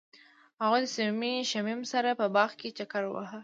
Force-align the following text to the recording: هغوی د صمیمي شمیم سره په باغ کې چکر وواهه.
هغوی 0.61 0.81
د 0.83 0.87
صمیمي 0.95 1.33
شمیم 1.51 1.81
سره 1.91 2.09
په 2.19 2.25
باغ 2.35 2.51
کې 2.59 2.69
چکر 2.77 3.03
وواهه. 3.05 3.39